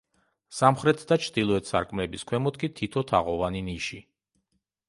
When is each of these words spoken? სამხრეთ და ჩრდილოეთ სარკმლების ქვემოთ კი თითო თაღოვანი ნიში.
სამხრეთ 0.59 1.03
და 1.11 1.17
ჩრდილოეთ 1.25 1.69
სარკმლების 1.73 2.25
ქვემოთ 2.31 2.57
კი 2.65 2.73
თითო 2.81 3.07
თაღოვანი 3.13 3.63
ნიში. 3.71 4.01